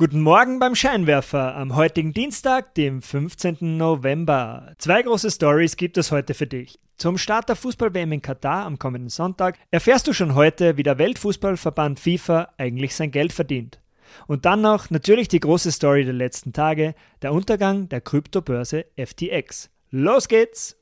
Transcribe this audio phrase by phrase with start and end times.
[0.00, 3.76] Guten Morgen beim Scheinwerfer am heutigen Dienstag, dem 15.
[3.76, 4.72] November.
[4.78, 6.78] Zwei große Stories gibt es heute für dich.
[6.98, 10.98] Zum Start der Fußball-WM in Katar am kommenden Sonntag erfährst du schon heute, wie der
[10.98, 13.80] Weltfußballverband FIFA eigentlich sein Geld verdient.
[14.28, 19.68] Und dann noch natürlich die große Story der letzten Tage, der Untergang der Kryptobörse FTX.
[19.90, 20.76] Los geht's!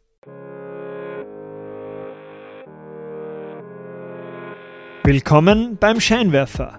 [5.04, 6.78] Willkommen beim Scheinwerfer.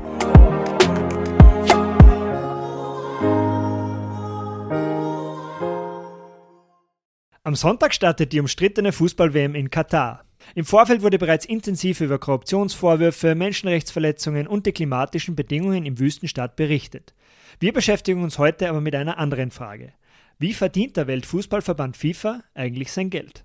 [7.51, 10.23] Am Sonntag startet die umstrittene Fußball-WM in Katar.
[10.55, 17.13] Im Vorfeld wurde bereits intensiv über Korruptionsvorwürfe, Menschenrechtsverletzungen und die klimatischen Bedingungen im Wüstenstaat berichtet.
[17.59, 19.91] Wir beschäftigen uns heute aber mit einer anderen Frage.
[20.39, 23.43] Wie verdient der Weltfußballverband FIFA eigentlich sein Geld?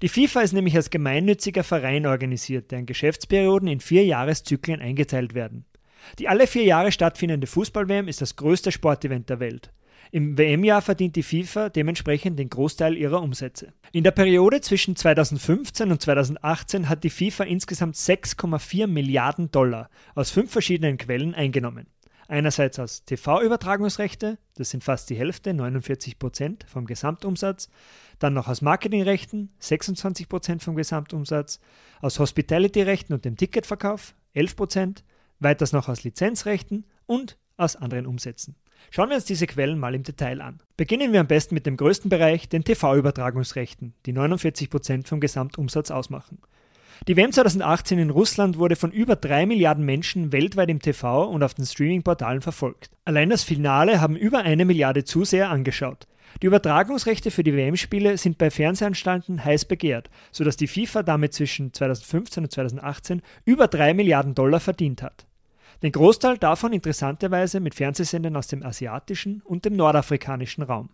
[0.00, 5.64] Die FIFA ist nämlich als gemeinnütziger Verein organisiert, deren Geschäftsperioden in vier Jahreszyklen eingeteilt werden.
[6.20, 9.72] Die alle vier Jahre stattfindende Fußball-WM ist das größte Sportevent der Welt.
[10.14, 13.72] Im WM-Jahr verdient die FIFA dementsprechend den Großteil ihrer Umsätze.
[13.90, 20.30] In der Periode zwischen 2015 und 2018 hat die FIFA insgesamt 6,4 Milliarden Dollar aus
[20.30, 21.88] fünf verschiedenen Quellen eingenommen.
[22.28, 27.68] Einerseits aus TV-Übertragungsrechte, das sind fast die Hälfte, 49 Prozent vom Gesamtumsatz,
[28.20, 31.58] dann noch aus Marketingrechten, 26 Prozent vom Gesamtumsatz,
[32.00, 35.04] aus Hospitality-Rechten und dem Ticketverkauf, 11 Prozent,
[35.40, 38.54] weiters noch aus Lizenzrechten und aus anderen Umsätzen.
[38.90, 40.60] Schauen wir uns diese Quellen mal im Detail an.
[40.76, 46.38] Beginnen wir am besten mit dem größten Bereich, den TV-Übertragungsrechten, die 49% vom Gesamtumsatz ausmachen.
[47.08, 51.42] Die WM 2018 in Russland wurde von über 3 Milliarden Menschen weltweit im TV und
[51.42, 52.90] auf den Streaming-Portalen verfolgt.
[53.04, 56.06] Allein das Finale haben über eine Milliarde Zuseher angeschaut.
[56.42, 61.72] Die Übertragungsrechte für die WM-Spiele sind bei Fernsehanstalten heiß begehrt, sodass die FIFA damit zwischen
[61.72, 65.26] 2015 und 2018 über 3 Milliarden Dollar verdient hat.
[65.84, 70.88] Den Großteil davon interessanterweise mit Fernsehsendern aus dem asiatischen und dem nordafrikanischen Raum.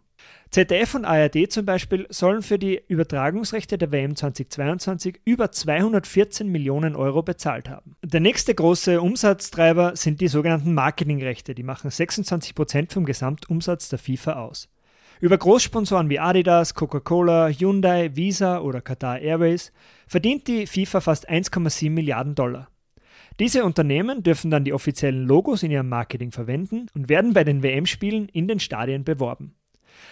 [0.51, 6.97] ZDF und ARD zum Beispiel sollen für die Übertragungsrechte der WM 2022 über 214 Millionen
[6.97, 7.95] Euro bezahlt haben.
[8.03, 14.01] Der nächste große Umsatztreiber sind die sogenannten Marketingrechte, die machen 26 Prozent vom Gesamtumsatz der
[14.01, 14.69] FIFA aus.
[15.21, 19.71] Über Großsponsoren wie Adidas, Coca-Cola, Hyundai, Visa oder Qatar Airways
[20.09, 22.67] verdient die FIFA fast 1,7 Milliarden Dollar.
[23.39, 27.63] Diese Unternehmen dürfen dann die offiziellen Logos in ihrem Marketing verwenden und werden bei den
[27.63, 29.55] WM-Spielen in den Stadien beworben.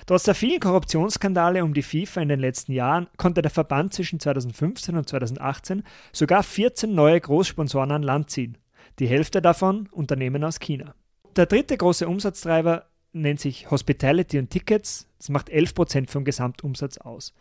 [0.06, 4.20] Trotz der vielen Korruptionsskandale um die FIFA in den letzten Jahren konnte der Verband zwischen
[4.20, 8.58] 2015 und 2018 sogar 14 neue Großsponsoren an Land ziehen.
[8.98, 10.94] Die Hälfte davon Unternehmen aus China.
[11.36, 15.08] Der dritte große Umsatztreiber nennt sich Hospitality und Tickets.
[15.18, 17.34] Das macht 11% vom Gesamtumsatz aus.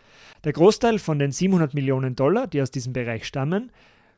[0.44, 3.72] Der Großteil von den 700 Millionen Dollar, die aus diesem Bereich stammen,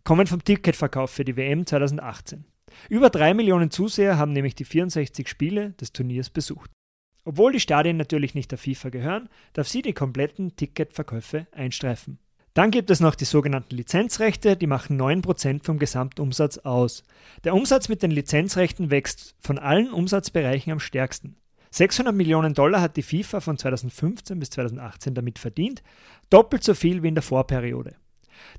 [0.10, 2.44] kommen vom Ticketverkauf für die WM 2018.
[2.90, 6.72] Über drei Millionen Zuseher haben nämlich die 64 Spiele des Turniers besucht.
[7.26, 12.18] Obwohl die Stadien natürlich nicht der FIFA gehören, darf sie die kompletten Ticketverkäufe einstreifen.
[12.56, 17.04] Dann gibt es noch die sogenannten Lizenzrechte, die machen 9% vom Gesamtumsatz aus.
[17.44, 21.36] Der Umsatz mit den Lizenzrechten wächst von allen Umsatzbereichen am stärksten.
[21.70, 25.84] 600 Millionen Dollar hat die FIFA von 2015 bis 2018 damit verdient,
[26.32, 27.94] doppelt so viel wie in der Vorperiode.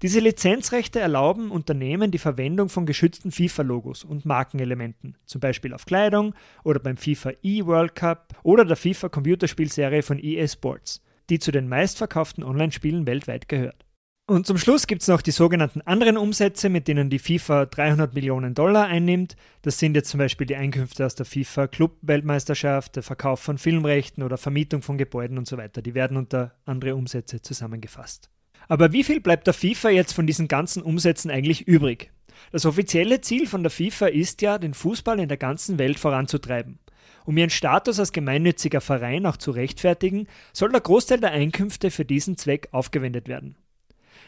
[0.02, 6.34] Diese Lizenzrechte erlauben Unternehmen die Verwendung von geschützten FIFA-Logos und Markenelementen, zum Beispiel auf Kleidung
[6.64, 12.44] oder beim FIFA E-World Cup oder der FIFA-Computerspielserie von EA Sports, die zu den meistverkauften
[12.44, 13.84] Online-Spielen weltweit gehört.
[14.30, 18.14] Und zum Schluss gibt es noch die sogenannten anderen Umsätze, mit denen die FIFA 300
[18.14, 19.34] Millionen Dollar einnimmt.
[19.62, 24.22] Das sind jetzt zum Beispiel die Einkünfte aus der FIFA Club-Weltmeisterschaft, der Verkauf von Filmrechten
[24.22, 25.82] oder Vermietung von Gebäuden und so weiter.
[25.82, 28.30] Die werden unter andere Umsätze zusammengefasst.
[28.70, 32.12] Aber wie viel bleibt der FIFA jetzt von diesen ganzen Umsätzen eigentlich übrig?
[32.52, 36.78] Das offizielle Ziel von der FIFA ist ja, den Fußball in der ganzen Welt voranzutreiben.
[37.24, 42.04] Um ihren Status als gemeinnütziger Verein auch zu rechtfertigen, soll der Großteil der Einkünfte für
[42.04, 43.56] diesen Zweck aufgewendet werden.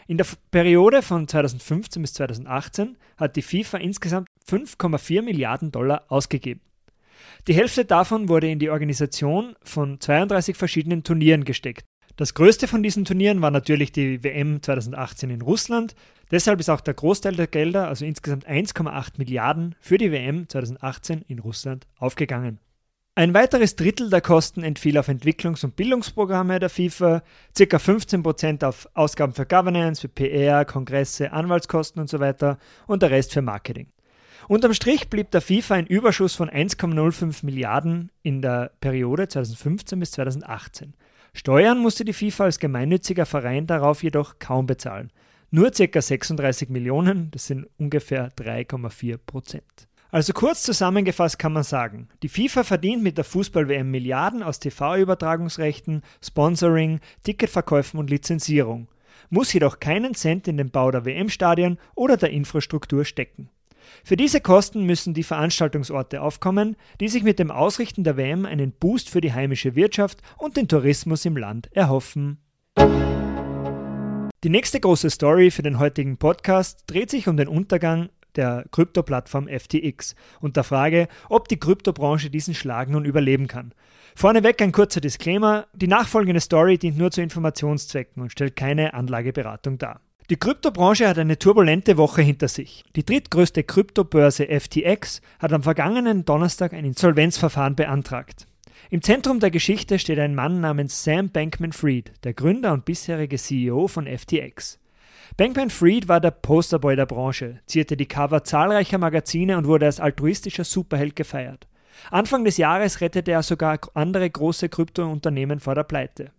[0.09, 6.62] In der Periode von 2015 bis 2018 hat die FIFA insgesamt 5,4 Milliarden Dollar ausgegeben.
[7.47, 11.85] Die Hälfte davon wurde in die Organisation von 32 verschiedenen Turnieren gesteckt,
[12.22, 15.96] das größte von diesen Turnieren war natürlich die WM 2018 in Russland.
[16.30, 21.24] Deshalb ist auch der Großteil der Gelder, also insgesamt 1,8 Milliarden, für die WM 2018
[21.26, 22.60] in Russland aufgegangen.
[23.16, 27.24] Ein weiteres Drittel der Kosten entfiel auf Entwicklungs- und Bildungsprogramme der FIFA,
[27.58, 27.76] ca.
[27.76, 33.32] 15% auf Ausgaben für Governance, für PR, Kongresse, Anwaltskosten und so weiter und der Rest
[33.32, 33.88] für Marketing.
[34.46, 40.12] Unterm Strich blieb der FIFA ein Überschuss von 1,05 Milliarden in der Periode 2015 bis
[40.12, 40.94] 2018.
[41.34, 45.11] Steuern musste die FIFA als gemeinnütziger Verein darauf jedoch kaum bezahlen.
[45.50, 46.00] Nur ca.
[46.00, 49.88] 36 Millionen, das sind ungefähr 3,4 Prozent.
[50.11, 56.02] Also kurz zusammengefasst kann man sagen, die FIFA verdient mit der Fußball-WM Milliarden aus TV-Übertragungsrechten,
[56.23, 58.88] Sponsoring, Ticketverkäufen und Lizenzierung,
[59.31, 63.49] muss jedoch keinen Cent in den Bau der WM-Stadien oder der Infrastruktur stecken.
[64.05, 68.73] Für diese Kosten müssen die Veranstaltungsorte aufkommen, die sich mit dem Ausrichten der WM einen
[68.73, 72.38] Boost für die heimische Wirtschaft und den Tourismus im Land erhoffen.
[74.44, 79.46] Die nächste große Story für den heutigen Podcast dreht sich um den Untergang der Krypto-Plattform
[79.49, 83.73] FTX und der Frage, ob die Kryptobranche diesen Schlag nun überleben kann.
[84.17, 89.79] Vorneweg ein kurzer Disclaimer, die nachfolgende Story dient nur zu Informationszwecken und stellt keine Anlageberatung
[89.79, 90.00] dar.
[90.32, 92.87] Die Kryptobranche hat eine turbulente Woche hinter sich.
[92.96, 98.46] Die drittgrößte Kryptobörse FTX hat am vergangenen Donnerstag ein Insolvenzverfahren beantragt.
[98.88, 103.88] Im Zentrum der Geschichte steht ein Mann namens Sam Bankman-Fried, der Gründer und bisherige CEO
[103.88, 104.79] von FTX.
[105.37, 110.64] Bankman-Fried war der Posterboy der Branche, zierte die Cover zahlreicher Magazine und wurde als altruistischer
[110.64, 111.69] Superheld gefeiert.
[112.11, 116.31] Anfang des Jahres rettete er sogar andere große Kryptounternehmen vor der Pleite.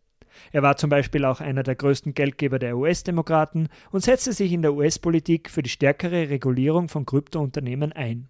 [0.52, 4.62] Er war zum Beispiel auch einer der größten Geldgeber der US-Demokraten und setzte sich in
[4.62, 8.28] der US-Politik für die stärkere Regulierung von Kryptounternehmen ein.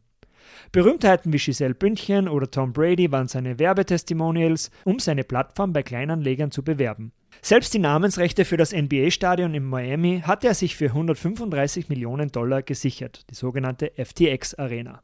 [0.71, 6.51] Berühmtheiten wie Giselle Bündchen oder Tom Brady waren seine Werbetestimonials, um seine Plattform bei Kleinanlegern
[6.51, 7.11] zu bewerben.
[7.41, 12.61] Selbst die Namensrechte für das NBA-Stadion in Miami hatte er sich für 135 Millionen Dollar
[12.61, 15.01] gesichert, die sogenannte FTX Arena.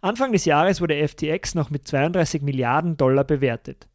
[0.00, 3.86] Anfang des Jahres wurde FTX noch mit 32 Milliarden Dollar bewertet.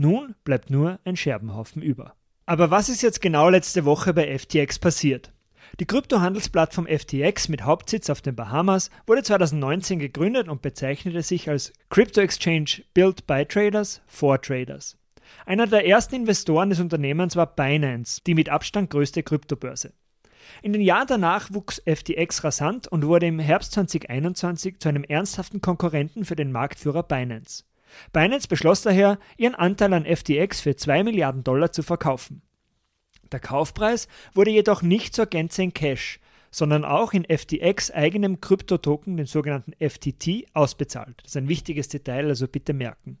[0.00, 2.14] Nun bleibt nur ein Scherbenhaufen über.
[2.46, 5.32] Aber was ist jetzt genau letzte Woche bei FTX passiert?
[5.80, 11.72] Die Kryptohandelsplattform FTX mit Hauptsitz auf den Bahamas wurde 2019 gegründet und bezeichnete sich als
[11.90, 14.96] Crypto Exchange Built by Traders for Traders.
[15.46, 19.92] Einer der ersten Investoren des Unternehmens war Binance, die mit Abstand größte Kryptobörse.
[20.62, 25.60] In den Jahren danach wuchs FTX rasant und wurde im Herbst 2021 zu einem ernsthaften
[25.60, 27.64] Konkurrenten für den Marktführer Binance.
[28.12, 32.42] Binance beschloss daher, ihren Anteil an FTX für 2 Milliarden Dollar zu verkaufen.
[33.32, 36.20] Der Kaufpreis wurde jedoch nicht zur Gänze in Cash,
[36.50, 41.20] sondern auch in FTX eigenem Kryptotoken, dem sogenannten FTT, ausbezahlt.
[41.22, 43.18] Das ist ein wichtiges Detail, also bitte merken.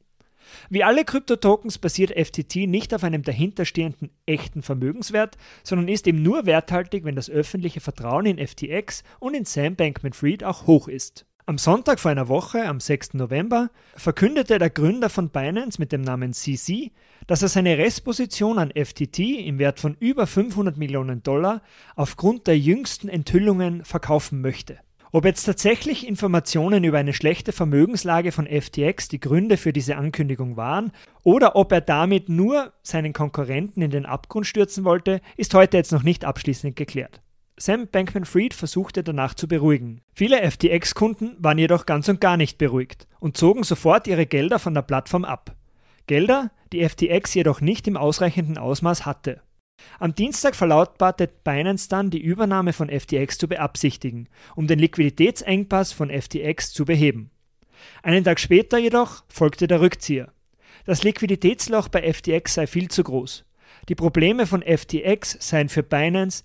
[0.70, 6.46] Wie alle Kryptotokens basiert FTT nicht auf einem dahinterstehenden echten Vermögenswert, sondern ist eben nur
[6.46, 11.26] werthaltig, wenn das öffentliche Vertrauen in FTX und in Sam Bankman-Fried auch hoch ist.
[11.48, 13.14] Am Sonntag vor einer Woche, am 6.
[13.14, 16.92] November, verkündete der Gründer von Binance mit dem Namen CC,
[17.26, 21.62] dass er seine Restposition an FTT im Wert von über 500 Millionen Dollar
[21.96, 24.76] aufgrund der jüngsten Enthüllungen verkaufen möchte.
[25.10, 30.58] Ob jetzt tatsächlich Informationen über eine schlechte Vermögenslage von FTX die Gründe für diese Ankündigung
[30.58, 30.92] waren
[31.22, 35.92] oder ob er damit nur seinen Konkurrenten in den Abgrund stürzen wollte, ist heute jetzt
[35.92, 37.22] noch nicht abschließend geklärt.
[37.60, 40.00] Sam Bankman-Fried versuchte danach zu beruhigen.
[40.14, 44.74] Viele FTX-Kunden waren jedoch ganz und gar nicht beruhigt und zogen sofort ihre Gelder von
[44.74, 45.56] der Plattform ab.
[46.06, 49.42] Gelder, die FTX jedoch nicht im ausreichenden Ausmaß hatte.
[49.98, 56.10] Am Dienstag verlautbarte Binance dann, die Übernahme von FTX zu beabsichtigen, um den Liquiditätsengpass von
[56.10, 57.30] FTX zu beheben.
[58.02, 60.32] Einen Tag später jedoch folgte der Rückzieher.
[60.84, 63.44] Das Liquiditätsloch bei FTX sei viel zu groß.
[63.88, 66.44] Die Probleme von FTX seien für Binance,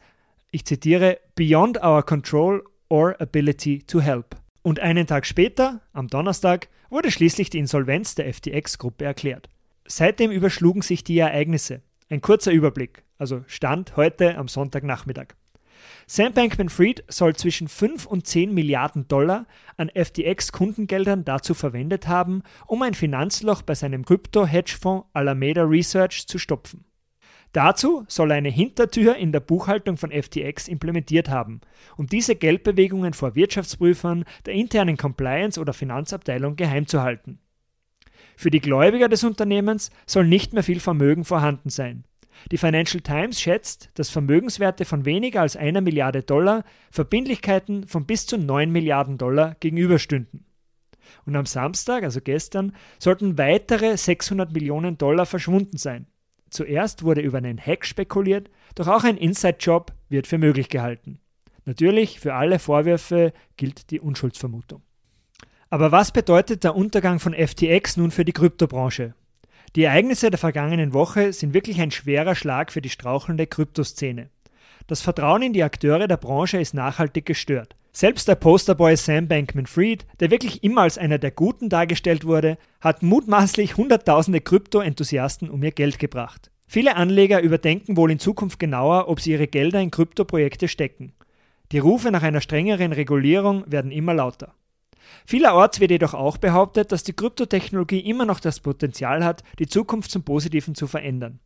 [0.53, 4.35] ich zitiere, beyond our control or ability to help.
[4.61, 9.49] Und einen Tag später, am Donnerstag, wurde schließlich die Insolvenz der FTX-Gruppe erklärt.
[9.85, 11.81] Seitdem überschlugen sich die Ereignisse.
[12.09, 15.27] Ein kurzer Überblick also Stand heute am Sonntagnachmittag.
[16.07, 22.81] Sam Bankman-Fried soll zwischen 5 und 10 Milliarden Dollar an FTX-Kundengeldern dazu verwendet haben, um
[22.81, 26.83] ein Finanzloch bei seinem Krypto-Hedgefonds Alameda Research zu stopfen.
[27.53, 31.61] Dazu soll eine Hintertür in der Buchhaltung von FTX implementiert haben,
[31.97, 37.39] um diese Geldbewegungen vor Wirtschaftsprüfern, der internen Compliance oder Finanzabteilung geheim zu halten.
[38.35, 42.05] Für die Gläubiger des Unternehmens soll nicht mehr viel Vermögen vorhanden sein.
[42.51, 48.25] Die Financial Times schätzt, dass Vermögenswerte von weniger als einer Milliarde Dollar Verbindlichkeiten von bis
[48.25, 50.45] zu 9 Milliarden Dollar gegenüberstünden.
[51.27, 56.07] Und am Samstag, also gestern, sollten weitere 600 Millionen Dollar verschwunden sein.
[56.53, 61.19] Zuerst wurde über einen Hack spekuliert, doch auch ein Inside-Job wird für möglich gehalten.
[61.65, 64.83] Natürlich, für alle Vorwürfe gilt die Unschuldsvermutung.
[65.71, 69.15] Aber was bedeutet der Untergang von FTX nun für die Kryptobranche?
[69.75, 74.29] Die Ereignisse der vergangenen Woche sind wirklich ein schwerer Schlag für die strauchelnde Kryptoszene.
[74.85, 77.75] Das Vertrauen in die Akteure der Branche ist nachhaltig gestört.
[77.95, 83.03] Selbst der Posterboy Sam Bankman-Fried, der wirklich immer als einer der Guten dargestellt wurde, hat
[83.03, 86.49] mutmaßlich hunderttausende Krypto-Enthusiasten um ihr Geld gebracht.
[86.67, 91.13] Viele Anleger überdenken wohl in Zukunft genauer, ob sie ihre Gelder in Kryptoprojekte stecken.
[91.71, 94.55] Die Rufe nach einer strengeren Regulierung werden immer lauter.
[95.27, 100.09] Vielerorts wird jedoch auch behauptet, dass die Kryptotechnologie immer noch das Potenzial hat, die Zukunft
[100.09, 101.39] zum Positiven zu verändern.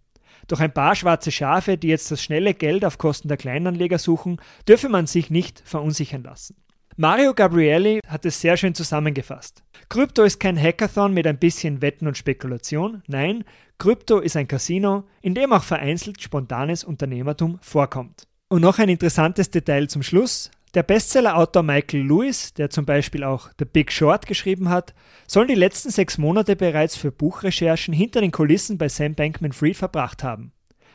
[0.47, 4.37] Doch ein paar schwarze Schafe, die jetzt das schnelle Geld auf Kosten der Kleinanleger suchen,
[4.67, 6.55] dürfe man sich nicht verunsichern lassen.
[6.99, 9.63] Mario Gabrielli hat es sehr schön zusammengefasst.
[9.87, 13.03] Krypto ist kein Hackathon mit ein bisschen Wetten und Spekulation.
[13.05, 13.43] Nein,
[13.77, 18.27] Krypto ist ein Casino, in dem auch vereinzelt spontanes Unternehmertum vorkommt.
[18.49, 20.49] Und noch ein interessantes Detail zum Schluss.
[20.77, 24.93] Der Bestseller-Autor Michael Lewis, der zum Beispiel auch The Big Short geschrieben hat,
[25.25, 29.75] soll die letzten sechs Monate bereits für Buchrecherchen hinter den Kulissen bei Sam Bankman Fried
[29.75, 30.51] verbracht haben.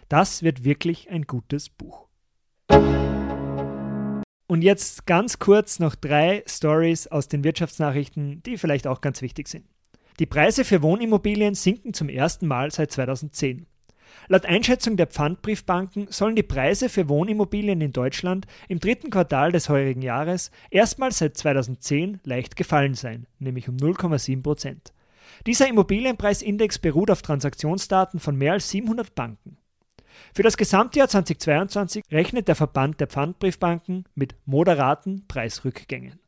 [0.09, 2.07] Das wird wirklich ein gutes Buch.
[4.47, 9.49] Und jetzt ganz kurz noch drei Stories aus den Wirtschaftsnachrichten, die vielleicht auch ganz wichtig
[9.49, 9.67] sind.
[10.21, 13.67] Die Preise für Wohnimmobilien sinken zum ersten Mal seit 2010.
[14.29, 19.69] Laut Einschätzung der Pfandbriefbanken sollen die Preise für Wohnimmobilien in Deutschland im dritten Quartal des
[19.69, 24.93] heurigen Jahres erstmals seit 2010 leicht gefallen sein, nämlich um 0,7 Prozent.
[25.47, 29.57] Dieser Immobilienpreisindex beruht auf Transaktionsdaten von mehr als 700 Banken.
[30.35, 36.21] Für das Gesamtjahr 2022 rechnet der Verband der Pfandbriefbanken mit moderaten Preisrückgängen.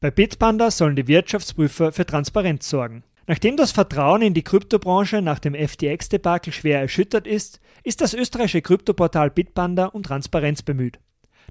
[0.00, 3.04] Bei Bitpanda sollen die Wirtschaftsprüfer für Transparenz sorgen.
[3.26, 8.60] Nachdem das Vertrauen in die Kryptobranche nach dem FTX-Debakel schwer erschüttert ist, ist das österreichische
[8.60, 10.98] Kryptoportal Bitpanda um Transparenz bemüht.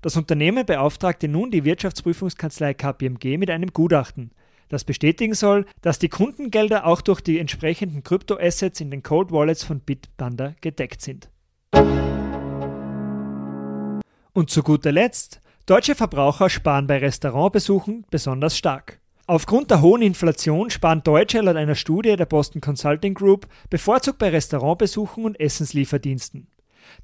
[0.01, 4.31] Das Unternehmen beauftragte nun die Wirtschaftsprüfungskanzlei KPMG mit einem Gutachten,
[4.69, 9.63] das bestätigen soll, dass die Kundengelder auch durch die entsprechenden Kryptoassets in den Cold Wallets
[9.63, 11.29] von Bitpanda gedeckt sind.
[14.33, 18.99] Und zu guter Letzt, deutsche Verbraucher sparen bei Restaurantbesuchen besonders stark.
[19.25, 24.29] Aufgrund der hohen Inflation sparen Deutsche laut einer Studie der Boston Consulting Group bevorzugt bei
[24.29, 26.47] Restaurantbesuchen und Essenslieferdiensten.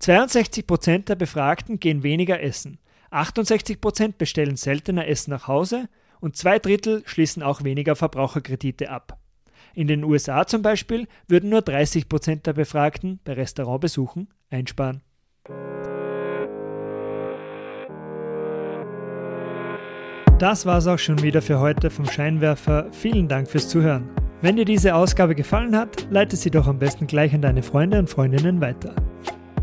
[0.01, 2.79] 62% der Befragten gehen weniger essen,
[3.11, 5.88] 68% bestellen seltener Essen nach Hause
[6.19, 9.17] und zwei Drittel schließen auch weniger Verbraucherkredite ab.
[9.73, 15.03] In den USA zum Beispiel würden nur 30% der Befragten bei Restaurantbesuchen einsparen.
[20.39, 22.86] Das war's auch schon wieder für heute vom Scheinwerfer.
[22.93, 24.08] Vielen Dank fürs Zuhören.
[24.41, 28.00] Wenn dir diese Ausgabe gefallen hat, leite sie doch am besten gleich an deine Freunde
[28.00, 28.96] und Freundinnen weiter.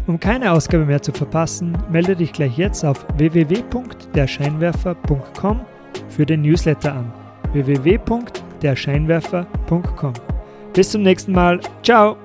[0.07, 5.61] Um keine Ausgabe mehr zu verpassen, melde dich gleich jetzt auf www.derscheinwerfer.com
[6.11, 7.11] für den Newsletter an.
[7.55, 10.13] www.derscheinwerfer.com.
[10.75, 11.59] Bis zum nächsten Mal.
[11.83, 12.19] Ciao!